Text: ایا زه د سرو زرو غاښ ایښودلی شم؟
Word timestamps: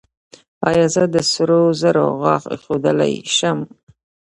ایا 0.67 0.85
زه 0.93 1.03
د 1.13 1.15
سرو 1.31 1.61
زرو 1.81 2.05
غاښ 2.21 2.43
ایښودلی 2.53 3.13
شم؟ 3.35 3.59